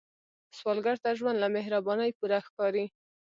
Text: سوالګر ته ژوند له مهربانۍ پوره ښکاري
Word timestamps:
سوالګر 0.57 0.97
ته 1.03 1.09
ژوند 1.19 1.37
له 1.43 1.47
مهربانۍ 1.55 2.09
پوره 2.17 2.39
ښکاري 2.47 2.85